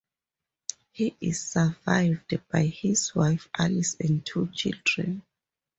He 0.93 1.15
is 1.21 1.39
survived 1.47 2.39
by 2.51 2.63
his 2.65 3.13
wife, 3.13 3.47
Alice 3.55 3.95
and 3.99 4.25
two 4.25 4.47
children. 4.47 5.21